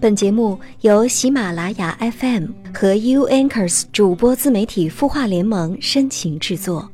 [0.00, 6.90] 本节目由喜马拉雅 FM 和 U Anchors 主播自媒体孵化联盟深情制作。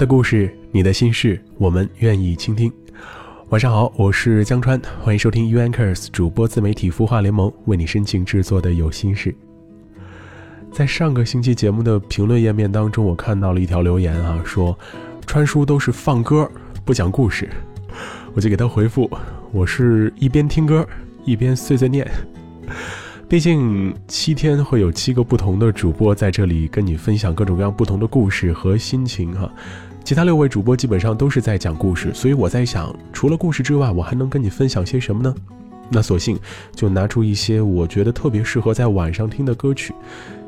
[0.00, 2.72] 的故事，你的心事，我们愿意倾听。
[3.50, 9.34] 晚上好，我是江川，欢迎收听 UNKERS 主播自媒体孵化联盟为你深情制作的有心事。
[10.72, 14.74] 在上个星期节目的评论页面当中，我看到了一条留言啊，说
[15.26, 16.50] 川叔都是放歌
[16.82, 17.46] 不讲故事，
[18.32, 19.06] 我就给他回复，
[19.52, 20.88] 我是一边听歌
[21.26, 22.10] 一边碎碎念。
[23.28, 29.48] 毕竟七天会有七个不同的主播在这里跟你分享各种各样不同的故事和心情哈，
[30.10, 35.32] 其他六位主播基本上都是在讲故事，所以我在想，除了故事之外，我还能跟你分享些什么呢？
[35.88, 36.36] 那索性
[36.74, 39.94] 就拿出一些我觉得特别适合在晚上听的歌曲，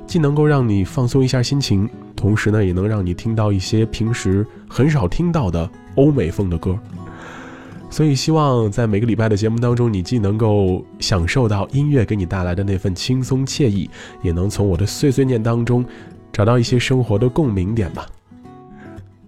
[0.04, 6.76] 既能够让你放松一下心情，同时呢，也能让你听到一些平时很少听到的欧美风的歌。
[7.88, 13.88] 所以，希望在每个礼拜的节目当中，你既能够享受到音乐给你带来的那份轻松惬意，
[14.22, 15.84] 也能从我的碎碎念当中
[16.32, 18.04] 找到一些生活的共鸣点吧。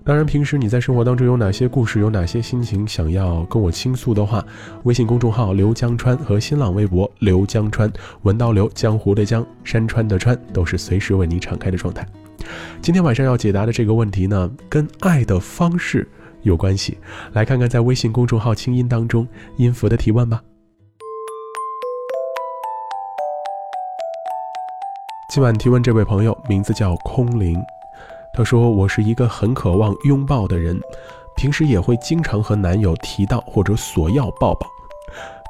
[0.07, 4.45] 当然，平时你在生活当中有哪些故事，有哪些心情想要跟我倾诉的话，
[4.83, 12.07] 微信公众号刘江川和新浪微博刘江川，文道刘江湖的江山川的川，都是随时为你敞开的状态。
[12.83, 16.07] 今天晚上要解答的这个问题呢，跟爱的方式。
[16.43, 16.99] 有关系，
[17.33, 20.43] 来看看在微信公众号“清音”当中音符的提问吧。
[25.33, 27.57] 今晚提问这位朋友名字叫空灵，
[28.35, 30.81] 他说：“我是一个很渴望拥抱的人，
[31.37, 34.67] 平时也会经常和男友提到或者索要抱抱，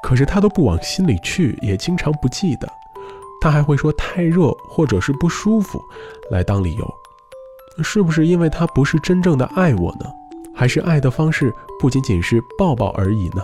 [0.03, 2.69] 可是他都不往心里去，也经常不记得。
[3.41, 5.83] 他还会说太热或者是不舒服
[6.31, 6.95] 来当理由，
[7.83, 10.05] 是不是因为他不是真正的爱我呢？”
[10.57, 13.43] 还是爱的方式不仅仅是抱抱而已呢？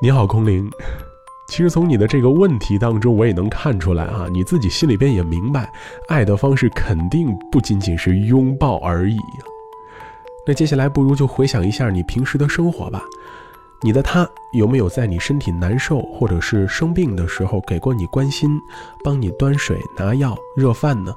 [0.00, 0.68] 你好，空灵。
[1.52, 5.70] 其实从你的这个问题当中，我也能看出来啊，你自己心里边也明白，
[6.08, 9.18] 爱的方式肯定不仅仅是拥抱而已。
[10.46, 13.02] 那接下来不如就回想一下你平时的生活吧。
[13.82, 18.48] 你的他有没有在你身体难受或者是生病的时候给过你关心，
[19.04, 21.14] 帮你端水拿药热饭呢？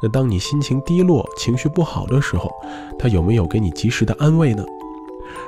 [0.00, 2.48] 那当你心情低落、情绪不好的时候，
[2.96, 4.64] 他有没有给你及时的安慰呢？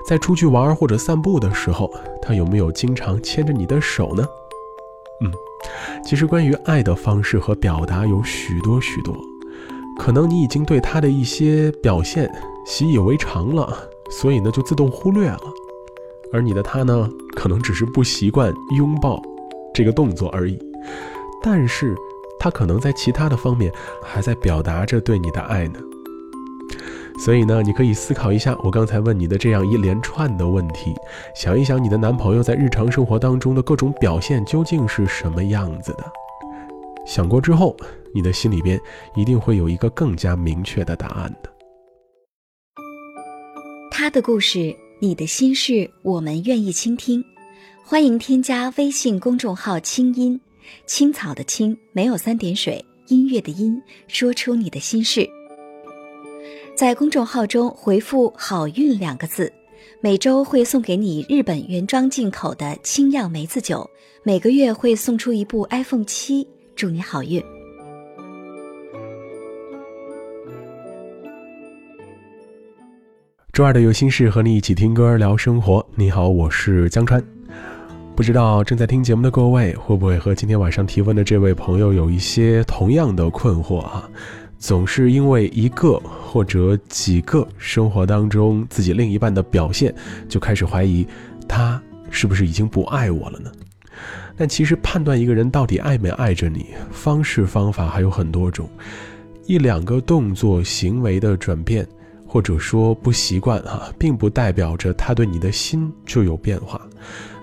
[0.06, 1.90] 在出去玩或者散步的时候，
[2.20, 4.24] 他有没有经常牵着你的手呢？
[5.22, 5.32] 嗯，
[6.04, 9.14] 其实关于爱的方式和表达有许多许多，
[9.98, 12.30] 可能你已经对他的一些表现
[12.66, 15.40] 习以为常了，所以呢就自动忽略了，
[16.32, 19.22] 而你的他呢，可能只是不习惯拥抱
[19.72, 20.58] 这个动作而已，
[21.42, 21.94] 但是。
[22.36, 23.72] 他可能在其他的方面
[24.02, 25.78] 还在表达着对你的爱呢，
[27.18, 30.92] 所以呢，你可以思考一下我刚才问你的这样一连串的问题，
[31.34, 36.04] 想一想你的男朋友在日常生活当中的各种表现究竟是什么样子的。
[37.06, 37.76] 想过之后，
[38.14, 38.78] 你的心里边
[39.14, 41.50] 一定会有一个更加明确的答案的。
[43.90, 47.24] 他的故事，你的心事，我们愿意倾听。
[47.84, 50.40] 欢迎添加微信公众号“清音”。
[50.86, 55.28] 青草的青没有三点水，音乐的音，说出你的心事。
[56.76, 59.52] 在公众号中回复“好运”两个字，
[60.00, 63.88] 每周会送给你日本原装进口的清酿梅子酒，
[64.24, 67.40] 每个月会送出一部 iPhone 七，祝你好运。
[73.52, 75.86] 周二的有心事和你一起听歌聊生活。
[75.94, 77.22] 你好，我是江川。
[78.16, 84.10] 不知道正在听节目的各位会不会和今天晚上提问的这位朋友有一些同样的困惑啊？
[84.58, 89.94] 总是因为一个或者几个生活当中自己另一半的表现，
[90.28, 91.06] 就开始怀疑
[91.46, 91.80] 他
[92.10, 93.52] 是不是已经不爱我了呢？
[94.36, 98.68] 但其实判断一个人到底爱没爱着你，方式方法还有很多种，
[99.46, 101.86] 一两个动作行为的转变，
[102.26, 106.80] 或者说不习惯哈，并不代表着他对你的心就有变化。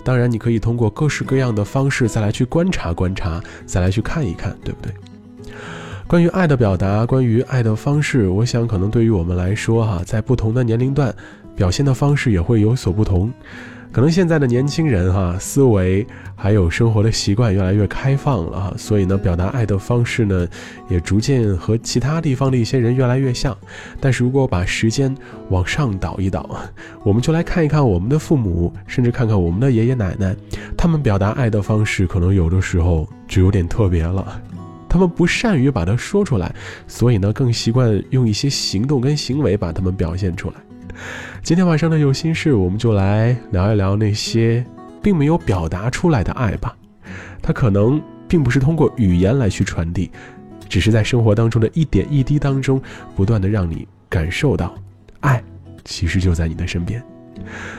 [0.04, 4.92] 当然，你可以通过各式各样的方式再来去观察观察，再来去看一看，对不对？
[6.06, 11.14] 关于爱的表达，关于爱的方式，我想可能对于我们来说，哈，在不同的年龄段，
[11.56, 13.32] 表现的方式也会有所不同。
[13.90, 20.46] 可能现在的年轻人哈，思维还有生活的习惯越来越开放了哈，所以呢，表达爱的方式呢，
[20.88, 23.56] 也逐渐和其他地方的一些人越来越像。
[24.00, 25.14] 但是如果把时间
[25.50, 26.48] 往上倒一倒，
[27.04, 30.34] 我们就来看一看我们的父母，甚至看看我们的爷爷奶奶，
[30.76, 34.40] 他们表达爱的方式，可能有的时候就有点特别了。
[34.92, 36.54] 他们不善于把它说出来，
[36.86, 40.56] 所以呢，更习惯用一些行动跟行为把它们表现出来。
[41.42, 44.62] 今天晚上的有心事，我们就来聊一聊那些
[45.02, 46.76] 并没有表达出来的爱吧。
[47.40, 50.10] 它可能并不是通过语言来去传递，
[50.68, 52.78] 只是在生活当中的一点一滴当中，
[53.16, 54.74] 不断的让你感受到，
[55.20, 55.42] 爱
[55.86, 57.02] 其实就在你的身边。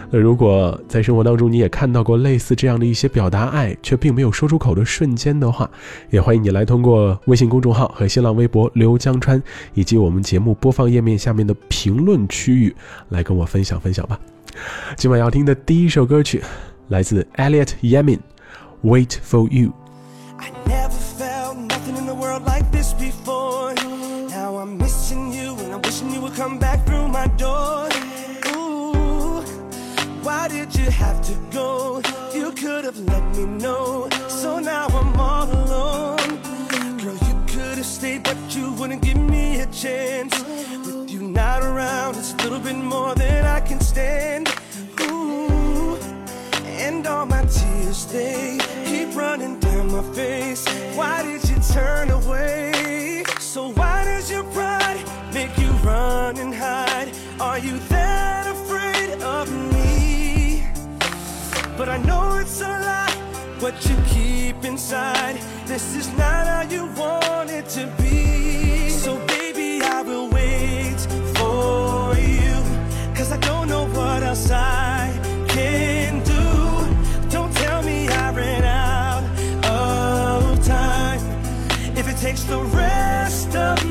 [0.10, 5.70] 那如果在生活当中你也看到过类似这样的一些表达爱却并没有说出口的瞬间的话，
[6.10, 9.42] 也欢迎你来通过微信公众号和新浪微博刘江川，
[9.74, 12.76] 以及我们节目播放页面下面的评论区域
[13.10, 14.20] 来跟我分享分享吧。
[14.98, 16.42] 今晚要听的第一首歌曲
[16.90, 19.83] 来自 Elliot Yamin，Wait for You。
[32.64, 34.08] Could have let me know.
[34.28, 36.40] So now I'm all alone.
[36.98, 40.34] Girl, you could have stayed, but you wouldn't give me a chance.
[40.86, 44.48] With you not around, it's a little bit more than I can stand.
[45.02, 45.98] Ooh,
[46.66, 50.66] and all my tears, they keep running down my face.
[50.96, 53.24] Why did you turn away?
[53.40, 55.04] So why does your pride
[55.34, 57.12] make you run and hide?
[57.40, 58.33] Are you that
[61.86, 63.12] But I know it's a lie,
[63.60, 65.36] what you keep inside.
[65.66, 68.88] This is not how you want it to be.
[68.88, 70.98] So, baby, I will wait
[71.36, 72.56] for you.
[73.14, 75.12] Cause I don't know what else I
[75.50, 77.30] can do.
[77.30, 79.26] Don't tell me I ran out
[79.66, 81.20] of time.
[81.98, 83.83] If it takes the rest of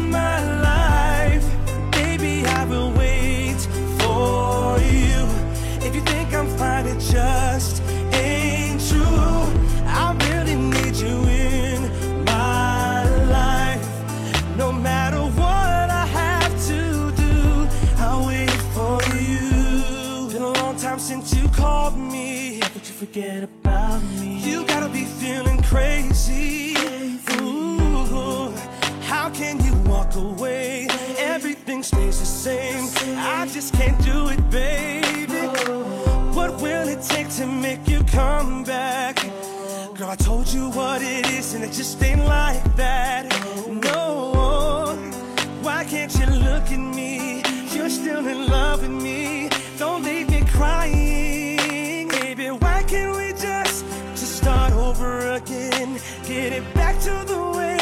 [48.23, 49.49] still in love with me.
[49.79, 52.49] Don't leave me crying, baby.
[52.51, 53.85] Why can't we just
[54.15, 55.99] just start over again?
[56.25, 57.77] Get it back to the way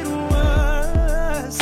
[0.00, 1.58] it was.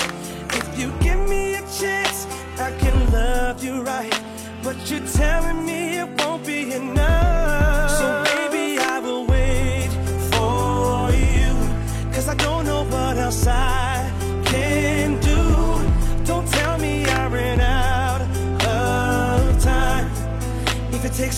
[0.61, 2.27] If you give me a chance,
[2.59, 4.21] I can love you right.
[4.63, 5.94] But you're telling me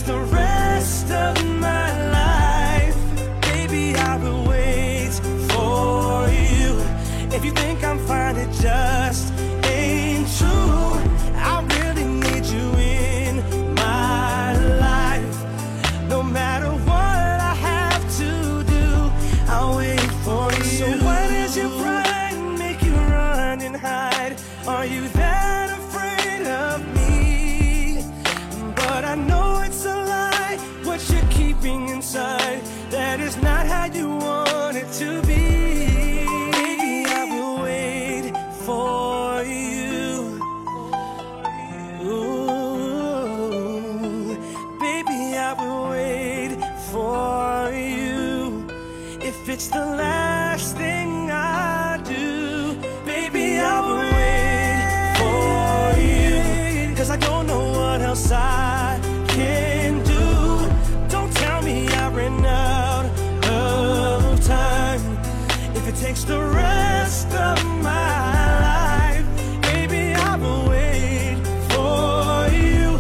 [0.07, 0.46] the rain.
[66.25, 68.11] the rest of my
[68.69, 69.27] life.
[69.65, 71.37] I will wait
[71.73, 72.99] for you.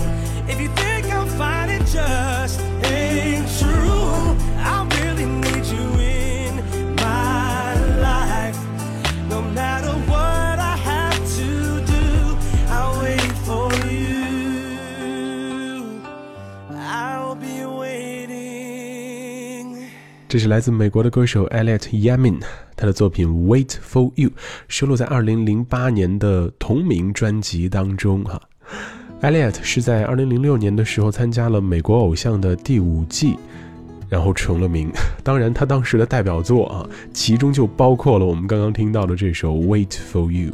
[0.49, 1.27] If you think I'm
[1.71, 4.37] it just ain't true.
[4.59, 6.53] I really need you in
[6.97, 8.59] my life.
[9.29, 11.51] No matter what I have to
[11.95, 12.37] do,
[12.69, 14.17] I'll wait for you.
[16.71, 18.27] I'll be waiting.
[20.29, 22.43] 这是来自美国的歌手 Elliot Yamin
[22.77, 24.29] 他的作品《Wait for You》
[24.69, 28.23] 收录在2008年的同名专辑当中。
[28.25, 28.41] 哈
[29.23, 33.39] ，Elliot 是在2006年的时候参加了美国偶像的第五季，
[34.11, 34.91] 然后成了名。
[35.25, 40.51] 当然，他当时的代表作啊，其中就包括了我们刚刚听到的这首《Wait for You》。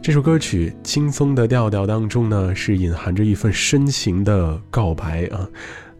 [0.00, 5.46] 这首歌曲轻松的调调当中呢，是隐含着一份深情的告白啊。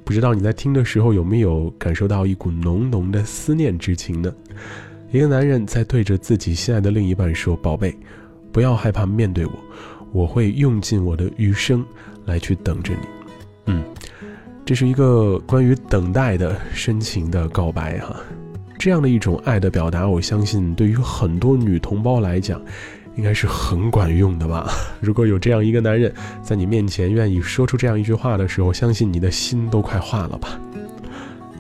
[0.05, 4.33] 不知道你在听的时候有没有感受到一股浓浓的思念之情呢？
[5.13, 7.97] 一个男人在对着自己心爱的另一半说：“宝贝，
[8.53, 9.53] 不要害怕面对我，
[10.13, 11.85] 我会用尽我的余生
[12.25, 13.07] 来去等着你。”
[13.67, 13.85] 嗯，
[14.65, 18.17] 这是一个关于等待的深情的告白哈。
[18.79, 22.61] 这样的一种爱的表达，我相信对于很多女同胞来讲。
[23.17, 24.71] 应该是很管用的吧？
[25.01, 30.61] 如果有这样一个男人在你面前愿意说出这样一句话的时候，相信你的心都快化了吧？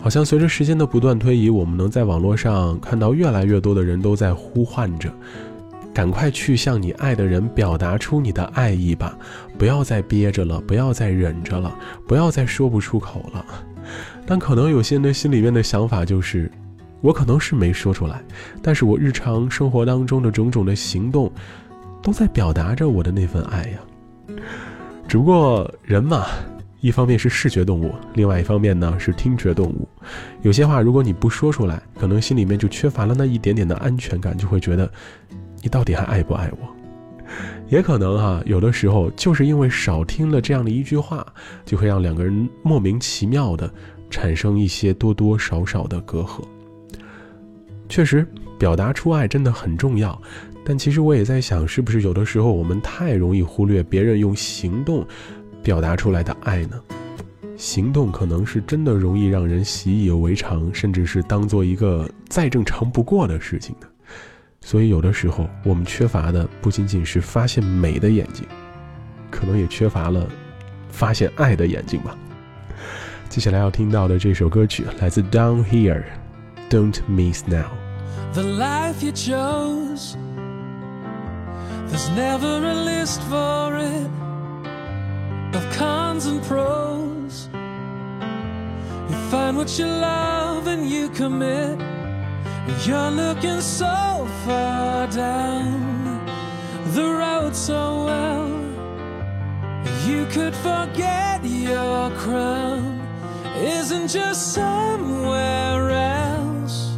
[0.06, 5.12] 好像随着时间的不断推移，我们能在网络上看到越来越多的人都在呼唤着：
[5.92, 9.18] 赶快去向你爱的人表达出你的爱意吧！
[9.58, 13.44] 不要再憋着了，不要再忍着了，不要再说不出口了。
[14.24, 16.48] 但可能有些人的心里面的想法就是。
[17.00, 18.22] 我可能是没说出来，
[18.62, 21.28] 但是我日常生活当中的种种的行动，
[22.00, 24.36] 都在表达着我的那份爱呀。
[25.08, 26.26] 只不过人嘛，
[26.86, 29.88] 一方面是视觉动物，另外一方面呢是听觉动物。
[30.42, 34.88] 有些话如果你不说出来，可能心里面就缺乏了那一点点的安全感，就会觉得
[35.64, 36.68] 你到底还爱不爱我？
[37.68, 41.26] 也可能哈，有的时候就是因为少听了这样的一句话，
[41.64, 43.68] 就会让两个人莫名其妙的
[44.08, 46.44] 产生一些多多少少的隔阂。
[47.88, 48.24] 确实，
[48.60, 50.16] 表达出爱真的很重要，
[50.64, 55.04] 但其实我也在想，是不是有的时候我们太容易忽略别人用行动
[55.66, 56.80] 表达出来的爱呢？
[57.56, 63.88] 行动可能是真的容易让人习以为常，甚至是当做一个再正常不过的事情的。
[64.60, 68.46] 所以有的时候我们缺乏的不仅仅是发现美的眼睛，
[69.28, 70.28] 可能也缺乏了
[70.88, 72.16] 发现爱的眼睛吧。
[73.28, 76.04] 接下来要听到的这首歌曲来自 Down Here。
[76.70, 77.72] don't miss now.
[78.34, 80.16] The life you chose,
[81.88, 84.25] there's never a list for it
[85.54, 87.48] of cons and pros.
[89.10, 91.78] You find what you love and you commit.
[92.84, 96.26] You're looking so far down
[96.94, 98.48] the road so well.
[100.06, 103.00] You could forget your crown
[103.56, 106.96] isn't just somewhere else.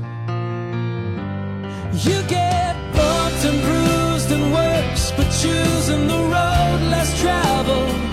[2.07, 8.07] You get bumped and bruised and worse, but choosing the road less traveled.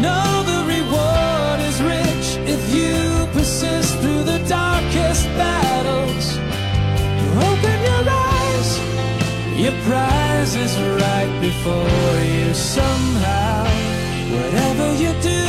[0.00, 6.38] You know the reward is rich if you persist through the darkest battles.
[7.36, 8.70] Open your eyes,
[9.60, 13.64] your prize is right before you somehow.
[14.36, 15.44] Whatever you do,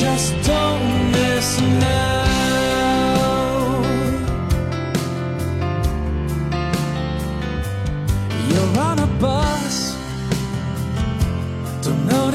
[0.00, 2.29] just don't miss now.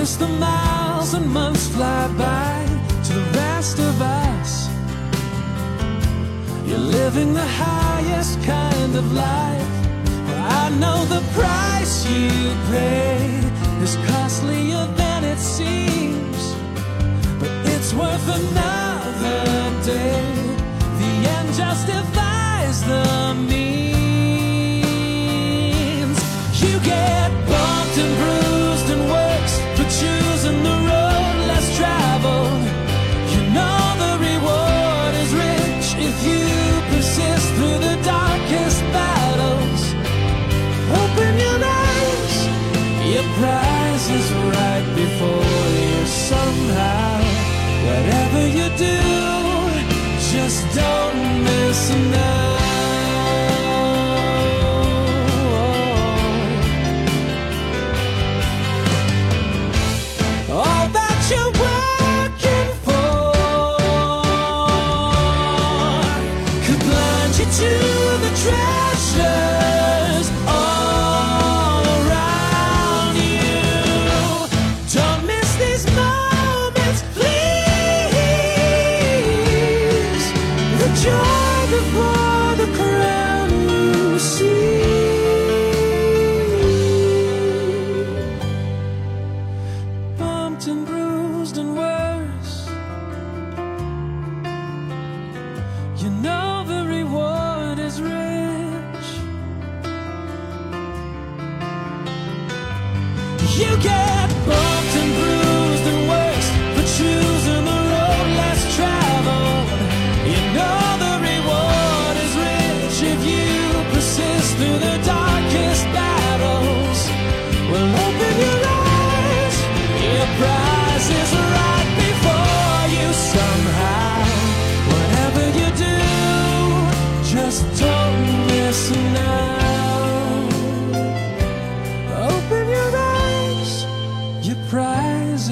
[0.06, 2.64] Notice the miles and months fly by
[3.06, 4.70] to the rest of us.
[6.68, 9.68] You're living the highest kind of life.
[10.62, 12.30] I know the price you
[12.70, 13.42] pay
[13.82, 16.54] is costlier than it seems,
[17.40, 20.22] but it's worth another day.
[21.02, 23.66] The end justifies the means.
[26.62, 26.80] You
[43.38, 47.20] rises right before you somehow.
[47.88, 48.98] Whatever you do,
[50.32, 52.45] just don't miss another.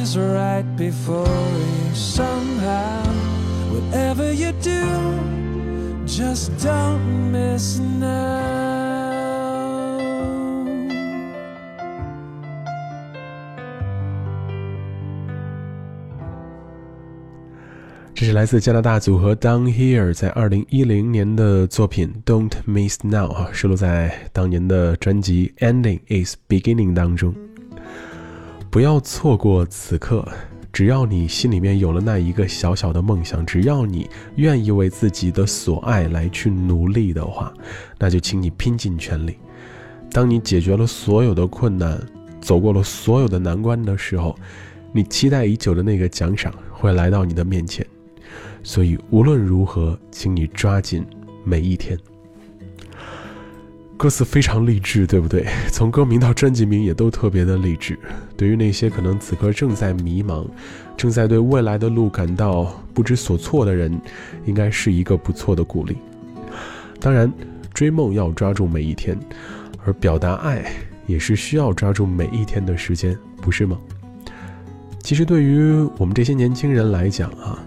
[0.04, 3.04] Is right before you somehow.
[3.72, 4.84] Whatever you do,
[6.06, 8.42] just don't miss now.
[18.16, 27.34] 这是来自加拿大组合 Down Here 在二零一零年的作品 Don't Miss Now 啊，收录在当年的专辑 Ending Is Beginning 当中。
[28.74, 30.28] 不要错过此刻，
[30.72, 37.54] 只要你心里面有了那一个小小的梦想，只要你愿意为自己的所爱来去努力的话，
[38.00, 39.38] 那就请你拼尽全力。
[40.10, 42.02] 当你解决了所有的困难，
[42.42, 44.36] 走过了所有的难关的时候，
[44.92, 47.86] 你期待已久的那个奖赏会来到你的面前。
[48.64, 51.06] 所以无论如何，请你抓紧
[51.44, 51.96] 每一天。
[54.04, 55.48] 歌词非常励志，对不对？
[55.72, 57.98] 从歌名到专辑名也都特别的励志。
[58.36, 60.46] 对于那些可能此刻正在迷茫、
[60.98, 63.98] 正在对未来的路感到不知所措的人，
[64.44, 65.96] 应该是一个不错的鼓励。
[67.00, 67.32] 当然，
[67.74, 69.18] 追梦要抓住每一天，
[69.86, 70.70] 而表达爱
[71.08, 73.80] 也是需要抓住每一天的时间，不是吗？
[75.00, 77.58] 其实，对于我们这些年轻人来讲啊。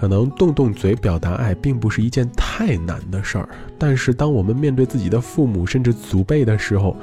[0.00, 3.48] 可能动动嘴表达爱并不是一件太难的事儿，
[3.84, 6.96] 但是当我们面对自己的父母甚至祖辈的时候，“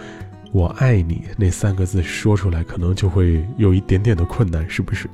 [0.53, 5.09] 我爱你”那三个字说出来，可能就会有一点点的困难，是不是？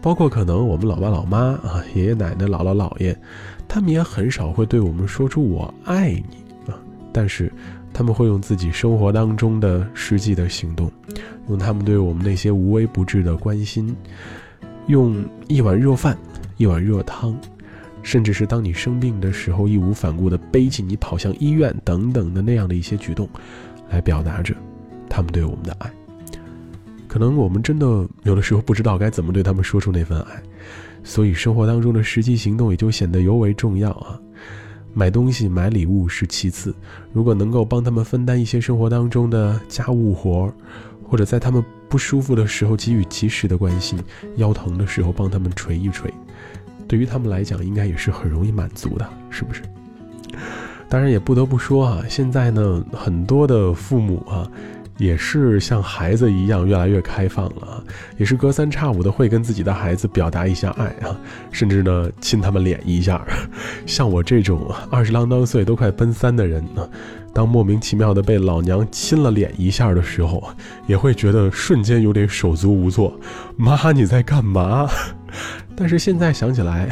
[0.00, 3.18] 包括可能我们老爸老妈啊、爷爷奶奶、姥姥姥爷，
[3.66, 6.78] 他们也很少会对我们说出“我爱你”啊，
[7.12, 7.52] 但是
[7.92, 10.88] 他们会用自己生活当中的实际的行动，
[11.48, 13.96] 用他们对我们那些无微不至的关心，
[14.86, 16.16] 用一碗热饭。
[16.56, 17.34] 一碗热汤，
[18.02, 23.28] 甚至是当你生病的时候，义无反顾地背起你跑向医院等等的那样的一些举动，
[23.90, 24.54] 来表达着
[25.08, 25.90] 他们对我们的爱。
[27.06, 27.86] 可能我们真的
[28.22, 30.42] 有的时候不知道该怎么对他们说出那份爱，
[31.02, 34.18] 所以生活当中的实际行动也就显得尤为重要啊。
[34.92, 36.74] 买东西、买礼物是其次，
[37.12, 40.52] 如果能够帮他们分担一些生活当中的家务活，
[41.02, 43.98] 或者在他们不舒服的时候给予及时的关心，
[44.36, 46.12] 腰疼的时候帮他们捶一捶。
[46.90, 49.62] 对于他们来讲，应该也是很容易满足的，是不是？
[50.88, 54.50] 当然，也不得不说啊，现在呢，很多的父母啊，
[55.00, 57.82] 也是像孩子一样越来越开放了，
[58.18, 61.18] 也是隔三差五的会跟自己的孩子表达一下爱啊，
[61.50, 63.26] 甚至呢亲他们脸一下。
[63.86, 66.86] 像我这种二十郎当岁都快奔三的人呢，
[67.32, 70.46] 当莫名其妙的被老娘亲了脸一下的时候，
[70.86, 73.18] 也会觉得瞬间有点手足无措。
[73.56, 74.86] 妈，你在干嘛？
[75.74, 76.90] 但是现在想起来，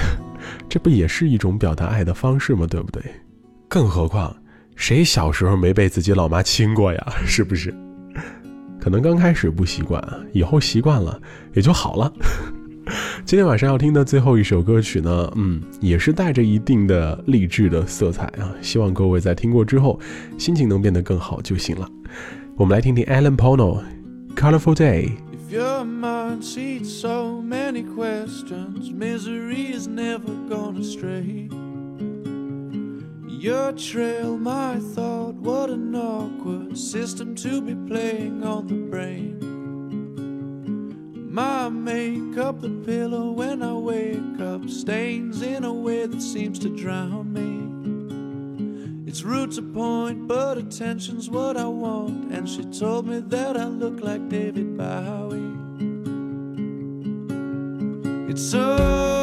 [0.66, 2.66] 这不也是一种表达爱的方式吗？
[2.66, 3.02] 对不对？
[3.68, 4.34] 更何况，
[4.76, 7.06] 谁小时候没被自己老妈亲过呀？
[7.26, 7.74] 是不是？
[8.88, 11.20] 可能刚开始不习惯，以后习惯了
[11.52, 12.10] 也就好了。
[13.26, 18.50] 今天晚上要听的最后一首歌曲呢，嗯，也是带着一定的励志的色彩啊。
[18.62, 20.00] 希望各位在听过之后，
[20.38, 21.86] 心情能变得更好就行了。
[22.56, 23.82] 我们来听听 Alan Pono，
[24.34, 25.10] 《Colorful Day》。
[25.50, 31.50] Your mind sees so many questions, misery is never gonna stray.
[33.38, 39.38] Your trail, my thought, what an awkward system to be playing on the brain.
[41.32, 46.68] My makeup, the pillow when I wake up, stains in a way that seems to
[46.68, 49.08] drown me.
[49.08, 52.32] Its roots a point, but attention's what I want.
[52.32, 55.54] And she told me that I look like David Bowie.
[58.28, 59.17] It's all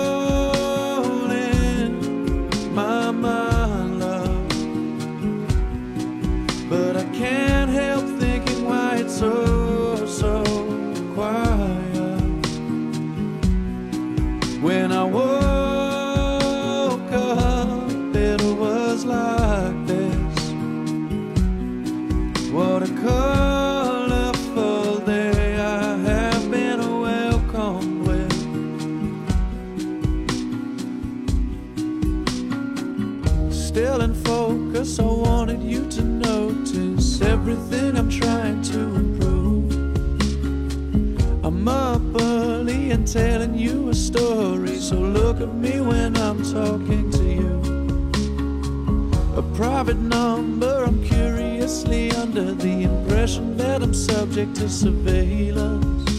[53.25, 56.11] impression that I'm subject to surveillance.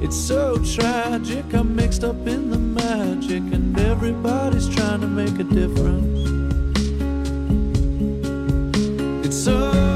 [0.00, 5.44] It's so tragic, I'm mixed up in the magic, and everybody's trying to make a
[5.44, 6.20] difference.
[9.26, 9.89] It's all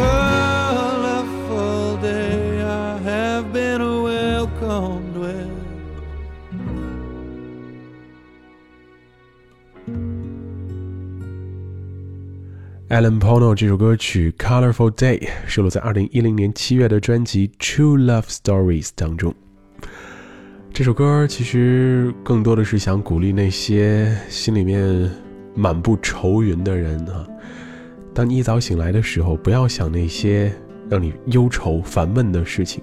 [0.00, 5.50] colorful day I have been welcomed with.
[12.88, 19.32] Alan Pono 这首歌曲《Colorful Day》收录在2010年7月的专辑《True Love Stories》当中。
[20.72, 25.10] 这首歌其实更多的是想鼓励那些心里面
[25.54, 27.29] 满布愁云的人啊。
[28.12, 30.52] 当你一早醒来的时候，不要想那些
[30.88, 32.82] 让你忧愁烦闷的事情，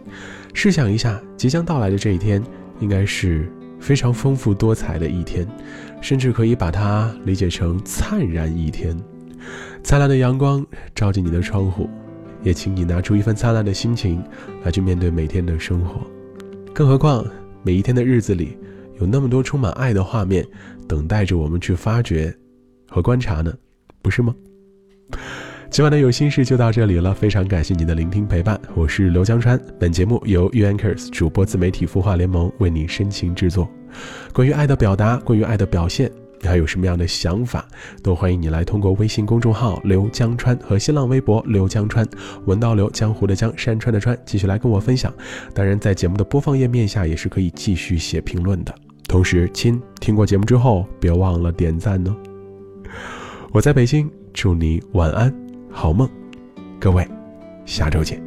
[0.53, 2.41] 试想一下，即将到来的这一天，
[2.79, 5.47] 应该是非常丰富多彩的一天，
[6.01, 8.97] 甚至可以把它理解成灿然一天。
[9.83, 11.89] 灿烂的阳光照进你的窗户，
[12.41, 14.23] 也请你拿出一份灿烂的心情
[14.63, 16.01] 来去面对每天的生活。
[16.73, 17.25] 更何况，
[17.63, 18.57] 每一天的日子里，
[18.99, 20.45] 有那么多充满爱的画面，
[20.87, 22.33] 等待着我们去发掘
[22.89, 23.53] 和观察呢，
[24.01, 24.33] 不是吗？
[25.77, 29.61] 今晚的有心事就到这里了，非常感谢你的聆听陪伴，我是刘江川。
[29.79, 33.69] 本节目由 U Anchors 主播自媒体孵化联盟为你深情制作。
[34.33, 36.11] 关于爱的表达，关于爱的表现。
[36.41, 37.63] 你还有什么样的想法，
[38.01, 42.03] 都欢迎你来通过微信公众号“刘江川”和新浪微博“刘江川”，
[42.45, 45.13] 文道刘江湖的江山川的川，继续来跟我分享。
[45.53, 48.73] 当然，在节目的播放页面下也是可以继续写评论的。
[49.07, 52.15] 同时，亲，听过节目之后别忘了点赞哦。
[53.51, 55.31] 我在北京，祝你晚安，
[55.79, 56.09] 好梦，
[56.79, 57.07] 各位，
[57.67, 58.26] 下周见。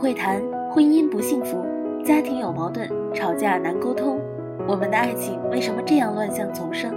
[0.00, 1.62] 会谈，婚姻不幸福，
[2.02, 4.18] 家庭有矛盾，吵架难沟通，
[4.66, 6.90] 我们的爱情为什么这样乱象丛生？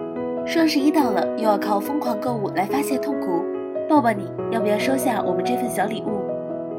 [0.46, 3.44] 双十一到了，又要靠疯狂购物来发泄痛苦，
[3.90, 6.22] 抱抱你，要不要收下我们这份小礼物？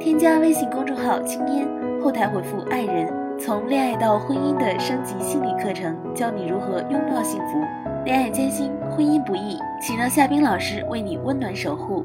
[0.00, 1.68] 添加微信公众号“青烟”，
[2.02, 3.06] 后台回复“爱人”，
[3.38, 7.60] 从恋爱到婚姻的升级心理课程，教你如何拥抱幸福。
[8.06, 12.02] 恋爱艰辛，婚姻不易，请让夏冰老师为你温暖守护。